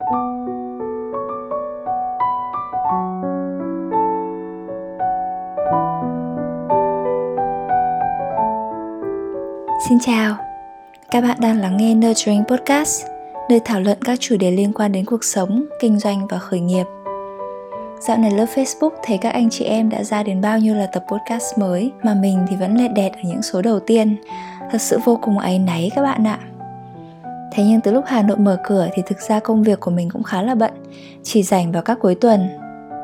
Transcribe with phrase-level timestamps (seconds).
[0.00, 0.08] Xin
[10.00, 10.36] chào,
[11.10, 13.06] các bạn đang lắng nghe Nurturing Podcast,
[13.50, 16.60] nơi thảo luận các chủ đề liên quan đến cuộc sống, kinh doanh và khởi
[16.60, 16.84] nghiệp.
[18.00, 20.86] Dạo này lớp Facebook thấy các anh chị em đã ra đến bao nhiêu là
[20.86, 24.16] tập podcast mới mà mình thì vẫn lẹt đẹt ở những số đầu tiên.
[24.70, 26.38] Thật sự vô cùng áy náy các bạn ạ.
[27.52, 30.08] Thế nhưng từ lúc Hà Nội mở cửa thì thực ra công việc của mình
[30.12, 30.72] cũng khá là bận,
[31.22, 32.48] chỉ rảnh vào các cuối tuần.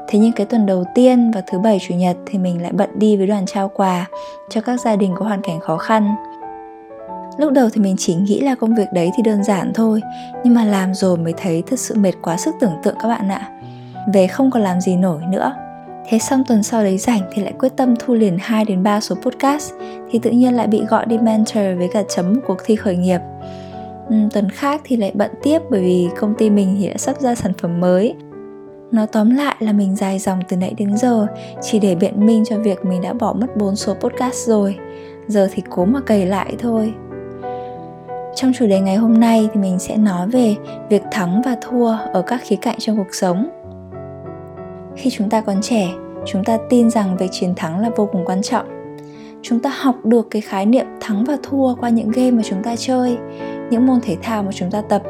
[0.09, 2.91] Thế nhưng cái tuần đầu tiên vào thứ bảy chủ nhật thì mình lại bận
[2.98, 4.06] đi với đoàn trao quà
[4.50, 6.14] cho các gia đình có hoàn cảnh khó khăn
[7.38, 10.02] lúc đầu thì mình chỉ nghĩ là công việc đấy thì đơn giản thôi
[10.45, 13.28] nhưng mà làm rồi mới thấy thật sự mệt quá sức tưởng tượng các bạn
[13.28, 13.50] ạ
[14.12, 15.55] về không còn làm gì nổi nữa
[16.08, 19.00] Thế xong tuần sau đấy rảnh thì lại quyết tâm thu liền 2 đến 3
[19.00, 19.72] số podcast
[20.10, 23.20] thì tự nhiên lại bị gọi đi mentor với cả chấm cuộc thi khởi nghiệp.
[24.09, 27.20] Ừ, tuần khác thì lại bận tiếp bởi vì công ty mình thì đã sắp
[27.20, 28.14] ra sản phẩm mới.
[28.92, 31.27] Nói tóm lại là mình dài dòng từ nãy đến giờ
[31.62, 34.77] chỉ để biện minh cho việc mình đã bỏ mất 4 số podcast rồi.
[35.27, 36.95] Giờ thì cố mà cày lại thôi.
[38.34, 40.55] Trong chủ đề ngày hôm nay thì mình sẽ nói về
[40.89, 43.48] việc thắng và thua ở các khía cạnh trong cuộc sống.
[44.97, 45.89] Khi chúng ta còn trẻ,
[46.27, 48.67] chúng ta tin rằng việc chiến thắng là vô cùng quan trọng.
[49.42, 52.62] Chúng ta học được cái khái niệm thắng và thua qua những game mà chúng
[52.62, 53.17] ta chơi,
[53.70, 55.03] những môn thể thao mà chúng ta tập.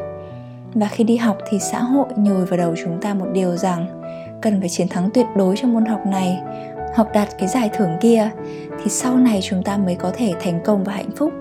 [0.73, 4.01] Và khi đi học thì xã hội nhồi vào đầu chúng ta một điều rằng
[4.41, 6.39] cần phải chiến thắng tuyệt đối trong môn học này.
[6.95, 8.29] Hoặc đạt cái giải thưởng kia
[8.83, 11.33] thì sau này chúng ta mới có thể thành công và hạnh phúc.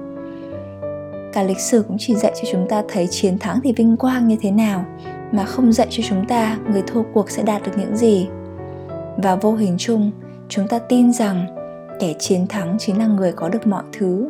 [1.32, 4.28] Cả lịch sử cũng chỉ dạy cho chúng ta thấy chiến thắng thì vinh quang
[4.28, 4.84] như thế nào,
[5.32, 8.28] mà không dạy cho chúng ta người thua cuộc sẽ đạt được những gì.
[9.16, 10.10] Và vô hình chung,
[10.48, 11.46] chúng ta tin rằng
[12.00, 14.28] kẻ chiến thắng chính là người có được mọi thứ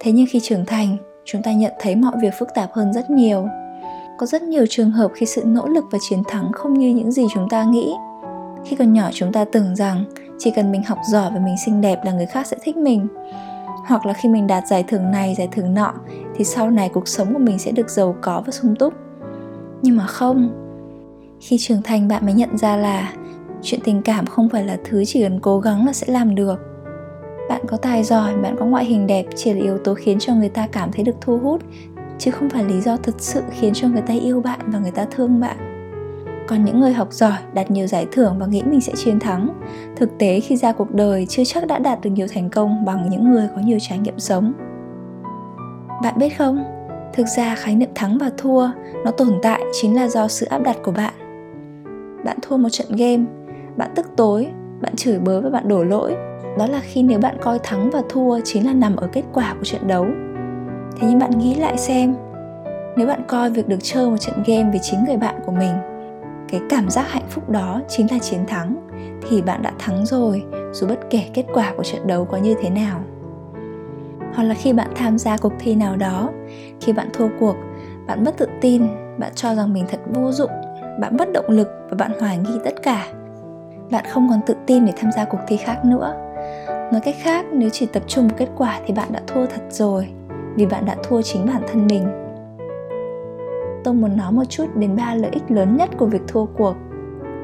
[0.00, 3.10] thế nhưng khi trưởng thành, chúng ta nhận thấy mọi việc phức tạp hơn rất
[3.10, 3.48] nhiều.
[4.18, 7.12] Có rất nhiều trường hợp khi sự nỗ lực và chiến thắng không như những
[7.12, 7.94] gì chúng ta nghĩ.
[8.64, 10.04] Khi còn nhỏ chúng ta tưởng rằng
[10.38, 13.06] chỉ cần mình học giỏi và mình xinh đẹp là người khác sẽ thích mình.
[13.86, 15.94] Hoặc là khi mình đạt giải thưởng này, giải thưởng nọ,
[16.36, 18.94] thì sau này cuộc sống của mình sẽ được giàu có và sung túc.
[19.82, 20.66] Nhưng mà không.
[21.40, 23.12] Khi trưởng thành bạn mới nhận ra là
[23.62, 26.69] chuyện tình cảm không phải là thứ chỉ cần cố gắng là sẽ làm được
[27.50, 30.34] bạn có tài giỏi, bạn có ngoại hình đẹp chỉ là yếu tố khiến cho
[30.34, 31.62] người ta cảm thấy được thu hút,
[32.18, 34.90] chứ không phải lý do thật sự khiến cho người ta yêu bạn và người
[34.90, 35.56] ta thương bạn.
[36.48, 39.48] Còn những người học giỏi đạt nhiều giải thưởng và nghĩ mình sẽ chiến thắng,
[39.96, 43.08] thực tế khi ra cuộc đời chưa chắc đã đạt được nhiều thành công bằng
[43.10, 44.52] những người có nhiều trải nghiệm sống.
[46.02, 46.64] Bạn biết không?
[47.12, 48.68] Thực ra khái niệm thắng và thua,
[49.04, 51.14] nó tồn tại chính là do sự áp đặt của bạn.
[52.24, 53.24] Bạn thua một trận game,
[53.76, 54.48] bạn tức tối,
[54.80, 56.16] bạn chửi bới và bạn đổ lỗi
[56.58, 59.54] đó là khi nếu bạn coi thắng và thua chính là nằm ở kết quả
[59.58, 60.06] của trận đấu.
[60.96, 62.14] Thế nhưng bạn nghĩ lại xem,
[62.96, 65.72] nếu bạn coi việc được chơi một trận game với chính người bạn của mình,
[66.48, 68.76] cái cảm giác hạnh phúc đó chính là chiến thắng,
[69.28, 72.54] thì bạn đã thắng rồi, dù bất kể kết quả của trận đấu có như
[72.62, 73.00] thế nào.
[74.34, 76.30] Hoặc là khi bạn tham gia cuộc thi nào đó,
[76.80, 77.56] khi bạn thua cuộc,
[78.06, 78.82] bạn mất tự tin,
[79.18, 80.50] bạn cho rằng mình thật vô dụng,
[81.00, 83.06] bạn mất động lực và bạn hoài nghi tất cả.
[83.90, 86.29] Bạn không còn tự tin để tham gia cuộc thi khác nữa
[86.92, 89.62] nói cách khác, nếu chỉ tập trung vào kết quả thì bạn đã thua thật
[89.70, 90.08] rồi,
[90.54, 92.06] vì bạn đã thua chính bản thân mình.
[93.84, 96.74] Tôi muốn nói một chút đến ba lợi ích lớn nhất của việc thua cuộc.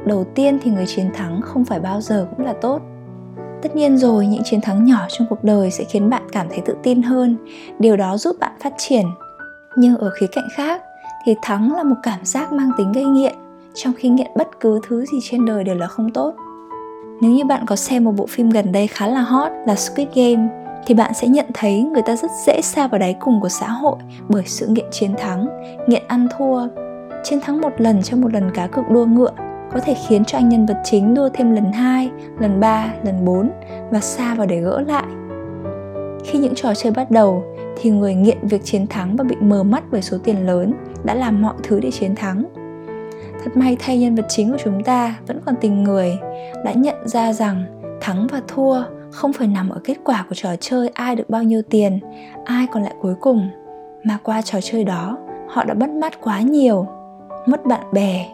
[0.04, 2.80] Đầu tiên thì người chiến thắng không phải bao giờ cũng là tốt.
[3.62, 6.60] Tất nhiên rồi, những chiến thắng nhỏ trong cuộc đời sẽ khiến bạn cảm thấy
[6.64, 7.36] tự tin hơn.
[7.78, 9.06] Điều đó giúp bạn phát triển.
[9.76, 10.82] Nhưng ở khía cạnh khác,
[11.24, 13.34] thì thắng là một cảm giác mang tính gây nghiện,
[13.74, 16.34] trong khi nghiện bất cứ thứ gì trên đời đều là không tốt
[17.20, 20.08] nếu như bạn có xem một bộ phim gần đây khá là hot là Squid
[20.14, 20.48] Game
[20.86, 23.68] thì bạn sẽ nhận thấy người ta rất dễ xa vào đáy cùng của xã
[23.68, 23.96] hội
[24.28, 25.46] bởi sự nghiện chiến thắng,
[25.88, 26.68] nghiện ăn thua.
[27.24, 29.32] Chiến thắng một lần trong một lần cá cược đua ngựa
[29.72, 33.24] có thể khiến cho anh nhân vật chính đua thêm lần 2, lần 3, lần
[33.24, 33.50] 4
[33.90, 35.04] và xa vào để gỡ lại.
[36.24, 37.44] Khi những trò chơi bắt đầu
[37.76, 40.72] thì người nghiện việc chiến thắng và bị mờ mắt bởi số tiền lớn
[41.04, 42.44] đã làm mọi thứ để chiến thắng.
[43.46, 46.18] Thật may thay nhân vật chính của chúng ta vẫn còn tình người,
[46.64, 47.64] đã nhận ra rằng
[48.00, 51.42] thắng và thua không phải nằm ở kết quả của trò chơi ai được bao
[51.42, 51.98] nhiêu tiền,
[52.44, 53.48] ai còn lại cuối cùng,
[54.04, 56.86] mà qua trò chơi đó, họ đã mất mát quá nhiều.
[57.46, 58.26] Mất bạn bè,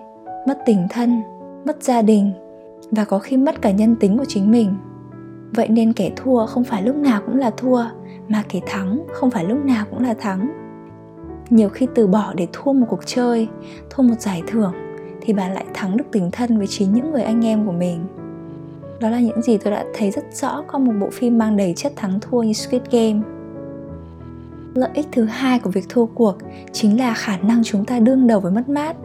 [0.47, 1.23] mất tình thân,
[1.65, 2.33] mất gia đình
[2.91, 4.75] và có khi mất cả nhân tính của chính mình.
[5.55, 7.85] Vậy nên kẻ thua không phải lúc nào cũng là thua,
[8.29, 10.53] mà kẻ thắng không phải lúc nào cũng là thắng.
[11.51, 13.49] Nhiều khi từ bỏ để thua một cuộc chơi,
[13.91, 14.73] thua một giải thưởng
[15.25, 18.07] thì bạn lại thắng được tình thân với chính những người anh em của mình
[19.01, 21.75] đó là những gì tôi đã thấy rất rõ qua một bộ phim mang đầy
[21.77, 23.21] chất thắng thua như Squid Game
[24.75, 26.39] lợi ích thứ hai của việc thua cuộc
[26.73, 28.97] chính là khả năng chúng ta đương đầu với mất mát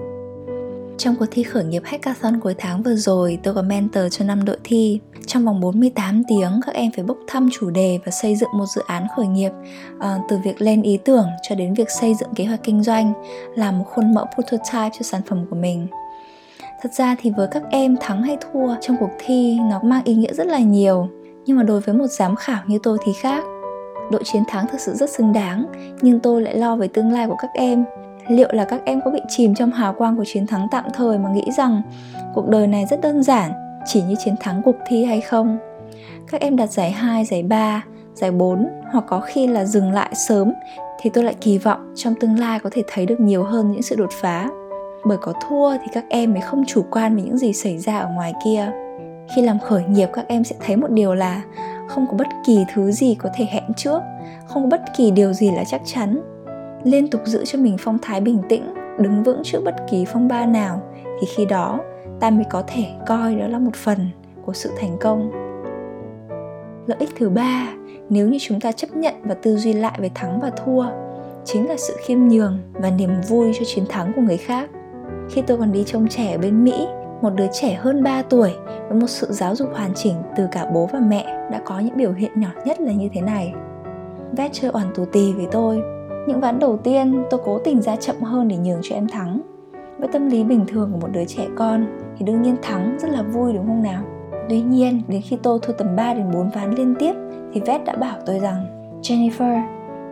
[0.97, 4.45] trong cuộc thi khởi nghiệp hackathon cuối tháng vừa rồi, tôi có mentor cho năm
[4.45, 4.99] đội thi.
[5.25, 8.65] Trong vòng 48 tiếng, các em phải bốc thăm chủ đề và xây dựng một
[8.75, 9.51] dự án khởi nghiệp
[9.99, 13.13] à, từ việc lên ý tưởng cho đến việc xây dựng kế hoạch kinh doanh,
[13.55, 15.87] làm một khuôn mẫu prototype cho sản phẩm của mình.
[16.81, 20.15] Thật ra thì với các em thắng hay thua trong cuộc thi nó mang ý
[20.15, 21.07] nghĩa rất là nhiều,
[21.45, 23.43] nhưng mà đối với một giám khảo như tôi thì khác.
[24.11, 25.65] Đội chiến thắng thực sự rất xứng đáng,
[26.01, 27.85] nhưng tôi lại lo về tương lai của các em.
[28.27, 31.17] Liệu là các em có bị chìm trong hào quang của chiến thắng tạm thời
[31.17, 31.81] mà nghĩ rằng
[32.33, 33.51] cuộc đời này rất đơn giản
[33.85, 35.57] chỉ như chiến thắng cuộc thi hay không?
[36.31, 37.83] Các em đạt giải 2, giải 3,
[38.13, 40.53] giải 4 hoặc có khi là dừng lại sớm
[41.01, 43.81] thì tôi lại kỳ vọng trong tương lai có thể thấy được nhiều hơn những
[43.81, 44.49] sự đột phá
[45.07, 47.99] bởi có thua thì các em mới không chủ quan về những gì xảy ra
[47.99, 48.71] ở ngoài kia.
[49.35, 51.41] Khi làm khởi nghiệp, các em sẽ thấy một điều là
[51.87, 54.01] không có bất kỳ thứ gì có thể hẹn trước,
[54.47, 56.21] không có bất kỳ điều gì là chắc chắn.
[56.83, 60.27] Liên tục giữ cho mình phong thái bình tĩnh, đứng vững trước bất kỳ phong
[60.27, 60.81] ba nào,
[61.21, 61.79] thì khi đó,
[62.19, 64.09] ta mới có thể coi đó là một phần
[64.45, 65.31] của sự thành công.
[66.87, 67.73] Lợi ích thứ ba,
[68.09, 70.85] nếu như chúng ta chấp nhận và tư duy lại về thắng và thua,
[71.45, 74.69] chính là sự khiêm nhường và niềm vui cho chiến thắng của người khác
[75.29, 76.87] khi tôi còn đi trông trẻ ở bên Mỹ
[77.21, 78.53] một đứa trẻ hơn 3 tuổi
[78.89, 81.97] với một sự giáo dục hoàn chỉnh từ cả bố và mẹ đã có những
[81.97, 83.53] biểu hiện nhỏ nhất là như thế này.
[84.31, 85.81] Vét chơi oản tù tì với tôi
[86.27, 89.41] những ván đầu tiên tôi cố tình ra chậm hơn để nhường cho em thắng
[89.99, 91.85] với tâm lý bình thường của một đứa trẻ con
[92.17, 94.03] thì đương nhiên thắng rất là vui đúng không nào
[94.49, 97.13] Tuy nhiên, đến khi tôi thua tầm 3 đến 4 ván liên tiếp
[97.53, 98.65] thì Vét đã bảo tôi rằng
[99.01, 99.61] Jennifer,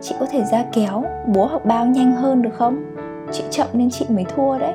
[0.00, 1.04] chị có thể ra kéo,
[1.34, 2.84] bố học bao nhanh hơn được không?
[3.32, 4.74] Chị chậm nên chị mới thua đấy.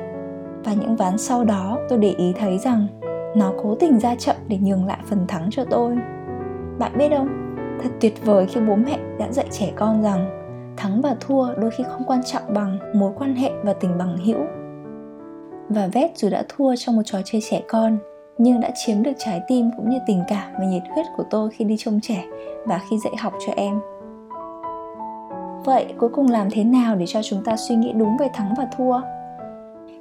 [0.64, 2.88] Và những ván sau đó tôi để ý thấy rằng
[3.36, 5.98] nó cố tình ra chậm để nhường lại phần thắng cho tôi.
[6.80, 10.30] Bạn biết không, thật tuyệt vời khi bố mẹ đã dạy trẻ con rằng
[10.78, 14.18] thắng và thua đôi khi không quan trọng bằng mối quan hệ và tình bằng
[14.18, 14.40] hữu.
[15.70, 17.98] Và vét dù đã thua trong một trò chơi trẻ con
[18.38, 21.50] nhưng đã chiếm được trái tim cũng như tình cảm và nhiệt huyết của tôi
[21.50, 22.24] khi đi trông trẻ
[22.66, 23.80] và khi dạy học cho em.
[25.66, 28.54] Vậy cuối cùng làm thế nào để cho chúng ta suy nghĩ đúng về thắng
[28.58, 29.02] và thua?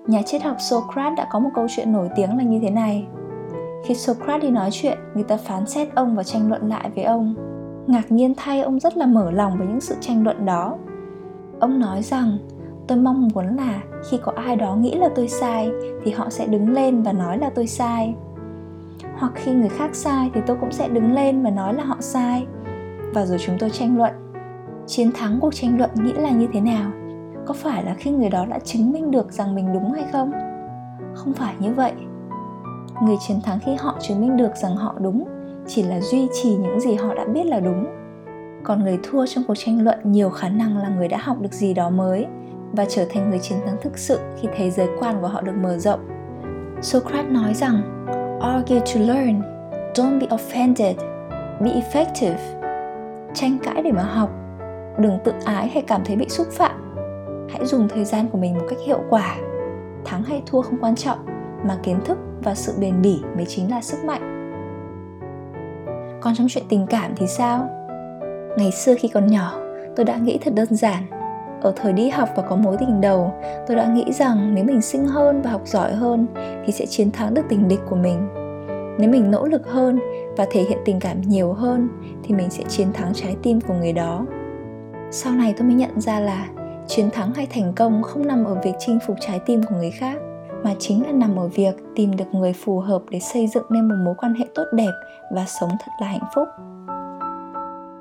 [0.07, 3.07] Nhà triết học socrates đã có một câu chuyện nổi tiếng là như thế này.
[3.85, 7.05] Khi socrates đi nói chuyện, người ta phán xét ông và tranh luận lại với
[7.05, 7.35] ông.
[7.87, 10.77] Ngạc nhiên thay, ông rất là mở lòng với những sự tranh luận đó.
[11.61, 12.39] Ông nói rằng,
[12.87, 13.81] tôi mong muốn là
[14.11, 15.71] khi có ai đó nghĩ là tôi sai,
[16.03, 18.15] thì họ sẽ đứng lên và nói là tôi sai.
[19.17, 21.97] Hoặc khi người khác sai, thì tôi cũng sẽ đứng lên và nói là họ
[22.01, 22.47] sai.
[23.15, 24.13] Và rồi chúng tôi tranh luận.
[24.87, 26.91] Chiến thắng cuộc tranh luận nghĩa là như thế nào?
[27.47, 30.33] Có phải là khi người đó đã chứng minh được rằng mình đúng hay không?
[31.15, 31.93] Không phải như vậy.
[33.03, 35.25] Người chiến thắng khi họ chứng minh được rằng họ đúng
[35.67, 37.87] chỉ là duy trì những gì họ đã biết là đúng.
[38.65, 41.53] Còn người thua trong cuộc tranh luận nhiều khả năng là người đã học được
[41.53, 42.27] gì đó mới
[42.73, 45.55] và trở thành người chiến thắng thực sự khi thế giới quan của họ được
[45.63, 46.01] mở rộng.
[46.83, 48.07] Socrates nói rằng,
[48.41, 49.43] argue to learn,
[49.95, 50.95] don't be offended,
[51.61, 52.37] be effective.
[53.35, 54.31] Tranh cãi để mà học,
[54.99, 56.80] đừng tự ái hay cảm thấy bị xúc phạm
[57.61, 59.37] hãy dùng thời gian của mình một cách hiệu quả.
[60.05, 61.19] Thắng hay thua không quan trọng,
[61.65, 64.53] mà kiến thức và sự bền bỉ mới chính là sức mạnh.
[66.21, 67.69] Còn trong chuyện tình cảm thì sao?
[68.57, 69.61] Ngày xưa khi còn nhỏ,
[69.97, 71.03] tôi đã nghĩ thật đơn giản.
[71.63, 73.33] Ở thời đi học và có mối tình đầu,
[73.67, 76.27] tôi đã nghĩ rằng nếu mình xinh hơn và học giỏi hơn
[76.67, 78.29] thì sẽ chiến thắng được tình địch của mình.
[78.99, 79.99] Nếu mình nỗ lực hơn
[80.37, 81.89] và thể hiện tình cảm nhiều hơn
[82.23, 84.27] thì mình sẽ chiến thắng trái tim của người đó.
[85.11, 86.47] Sau này tôi mới nhận ra là
[86.91, 89.91] chiến thắng hay thành công không nằm ở việc chinh phục trái tim của người
[89.91, 90.19] khác,
[90.65, 93.89] mà chính là nằm ở việc tìm được người phù hợp để xây dựng nên
[93.89, 94.93] một mối quan hệ tốt đẹp
[95.31, 96.49] và sống thật là hạnh phúc.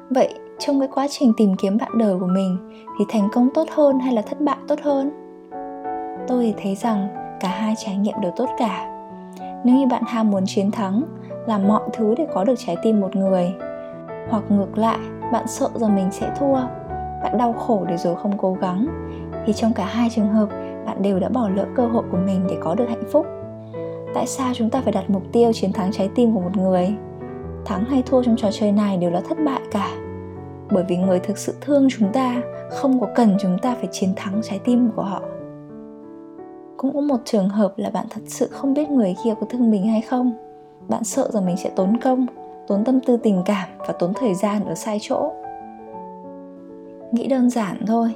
[0.09, 2.57] Vậy, trong cái quá trình tìm kiếm bạn đời của mình,
[2.99, 5.11] thì thành công tốt hơn hay là thất bại tốt hơn?
[6.27, 7.07] Tôi thì thấy rằng
[7.39, 8.87] cả hai trải nghiệm đều tốt cả.
[9.63, 11.03] Nếu như bạn ham muốn chiến thắng,
[11.47, 13.53] làm mọi thứ để có được trái tim một người,
[14.29, 14.99] hoặc ngược lại,
[15.31, 16.59] bạn sợ rằng mình sẽ thua
[17.23, 18.87] bạn đau khổ để rồi không cố gắng,
[19.45, 20.49] thì trong cả hai trường hợp,
[20.85, 23.25] bạn đều đã bỏ lỡ cơ hội của mình để có được hạnh phúc.
[24.13, 26.93] Tại sao chúng ta phải đặt mục tiêu chiến thắng trái tim của một người?
[27.65, 29.89] Thắng hay thua trong trò chơi này đều là thất bại cả.
[30.71, 34.09] Bởi vì người thực sự thương chúng ta, không có cần chúng ta phải chiến
[34.15, 35.21] thắng trái tim của họ.
[36.77, 39.71] Cũng có một trường hợp là bạn thật sự không biết người kia có thương
[39.71, 40.33] mình hay không.
[40.87, 42.25] Bạn sợ rằng mình sẽ tốn công,
[42.67, 45.31] tốn tâm tư tình cảm và tốn thời gian ở sai chỗ
[47.11, 48.15] nghĩ đơn giản thôi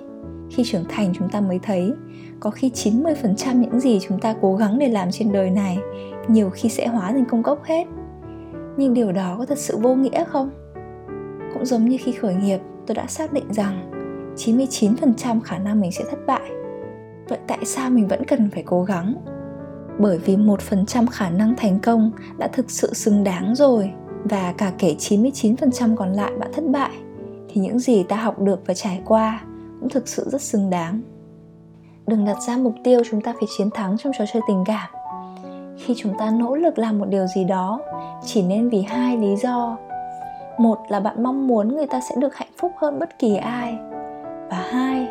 [0.52, 1.94] khi trưởng thành chúng ta mới thấy
[2.40, 5.78] có khi 90% những gì chúng ta cố gắng để làm trên đời này
[6.28, 7.88] nhiều khi sẽ hóa thành công cốc hết.
[8.78, 10.50] Nhưng điều đó có thật sự vô nghĩa không?
[11.54, 13.92] Cũng giống như khi khởi nghiệp, tôi đã xác định rằng
[14.36, 16.52] 99% khả năng mình sẽ thất bại
[17.30, 19.16] vậy tại sao mình vẫn cần phải cố gắng
[20.00, 23.92] bởi vì 1% khả năng thành công đã thực sự xứng đáng rồi
[24.24, 26.92] và cả kể 99% còn lại bạn thất bại
[27.54, 29.42] thì những gì ta học được và trải qua
[29.80, 31.02] cũng thực sự rất xứng đáng.
[32.08, 34.90] Đừng đặt ra mục tiêu chúng ta phải chiến thắng trong trò chơi tình cảm.
[35.78, 37.80] Khi chúng ta nỗ lực làm một điều gì đó,
[38.26, 39.78] chỉ nên vì hai lý do.
[40.58, 43.78] Một là bạn mong muốn người ta sẽ được hạnh phúc hơn bất kỳ ai.
[44.50, 45.08] Và hai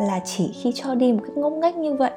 [0.00, 2.12] là chỉ khi cho đi một cách ngốc nghếch như vậy,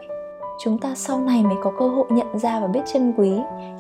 [0.64, 3.32] chúng ta sau này mới có cơ hội nhận ra và biết trân quý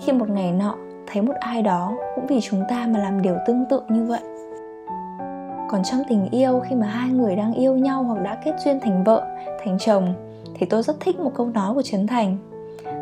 [0.01, 0.75] khi một ngày nọ
[1.07, 4.21] thấy một ai đó cũng vì chúng ta mà làm điều tương tự như vậy
[5.71, 8.79] còn trong tình yêu, khi mà hai người đang yêu nhau hoặc đã kết duyên
[8.79, 9.27] thành vợ,
[9.63, 10.13] thành chồng,
[10.55, 12.37] thì tôi rất thích một câu nói của trấn thành.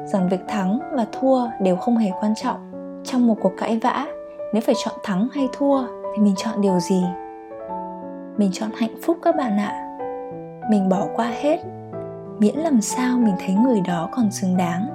[0.05, 2.57] Rằng việc thắng và thua đều không hề quan trọng.
[3.03, 4.05] Trong một cuộc cãi vã,
[4.53, 7.03] nếu phải chọn thắng hay thua thì mình chọn điều gì?
[8.38, 9.97] Mình chọn hạnh phúc các bạn ạ.
[10.69, 11.59] Mình bỏ qua hết,
[12.39, 14.88] miễn làm sao mình thấy người đó còn xứng đáng.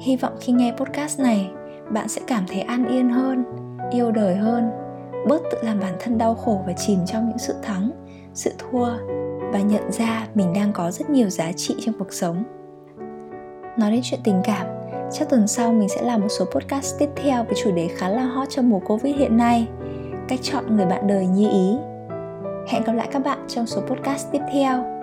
[0.00, 1.50] Hy vọng khi nghe podcast này,
[1.90, 3.44] bạn sẽ cảm thấy an yên hơn,
[3.90, 4.83] yêu đời hơn
[5.28, 7.90] bớt tự làm bản thân đau khổ và chìm trong những sự thắng,
[8.34, 8.88] sự thua
[9.52, 12.44] và nhận ra mình đang có rất nhiều giá trị trong cuộc sống.
[13.78, 14.66] Nói đến chuyện tình cảm,
[15.12, 18.08] chắc tuần sau mình sẽ làm một số podcast tiếp theo với chủ đề khá
[18.08, 19.68] là hot trong mùa covid hiện nay.
[20.28, 21.76] Cách chọn người bạn đời như ý.
[22.68, 24.93] Hẹn gặp lại các bạn trong số podcast tiếp theo.